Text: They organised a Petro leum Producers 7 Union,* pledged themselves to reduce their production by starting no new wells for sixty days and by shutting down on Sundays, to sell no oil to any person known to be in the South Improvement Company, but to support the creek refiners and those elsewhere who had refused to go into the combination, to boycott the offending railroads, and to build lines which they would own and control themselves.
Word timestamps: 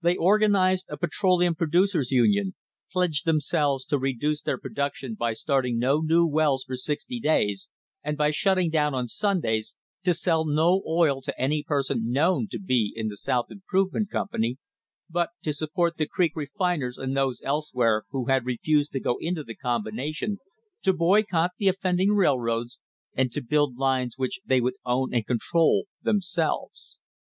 They 0.00 0.16
organised 0.16 0.86
a 0.88 0.96
Petro 0.96 1.34
leum 1.36 1.54
Producers 1.56 2.08
7 2.10 2.16
Union,* 2.16 2.56
pledged 2.90 3.26
themselves 3.26 3.84
to 3.84 3.96
reduce 3.96 4.42
their 4.42 4.58
production 4.58 5.14
by 5.14 5.34
starting 5.34 5.78
no 5.78 6.00
new 6.00 6.26
wells 6.26 6.64
for 6.64 6.74
sixty 6.74 7.20
days 7.20 7.68
and 8.02 8.16
by 8.18 8.32
shutting 8.32 8.70
down 8.70 8.92
on 8.92 9.06
Sundays, 9.06 9.76
to 10.02 10.14
sell 10.14 10.44
no 10.44 10.82
oil 10.84 11.22
to 11.22 11.40
any 11.40 11.62
person 11.62 12.10
known 12.10 12.48
to 12.50 12.58
be 12.58 12.92
in 12.96 13.06
the 13.06 13.16
South 13.16 13.52
Improvement 13.52 14.10
Company, 14.10 14.58
but 15.08 15.30
to 15.44 15.52
support 15.52 15.96
the 15.96 16.08
creek 16.08 16.32
refiners 16.34 16.98
and 16.98 17.16
those 17.16 17.40
elsewhere 17.44 18.02
who 18.10 18.24
had 18.24 18.44
refused 18.44 18.90
to 18.90 18.98
go 18.98 19.16
into 19.20 19.44
the 19.44 19.54
combination, 19.54 20.38
to 20.82 20.92
boycott 20.92 21.52
the 21.56 21.68
offending 21.68 22.10
railroads, 22.14 22.80
and 23.14 23.30
to 23.30 23.40
build 23.40 23.76
lines 23.76 24.14
which 24.16 24.40
they 24.44 24.60
would 24.60 24.74
own 24.84 25.14
and 25.14 25.24
control 25.24 25.86
themselves. 26.02 26.98